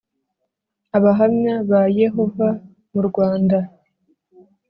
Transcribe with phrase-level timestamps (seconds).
[0.97, 2.47] Abahamya ba Yehova
[2.91, 3.57] mu rwanda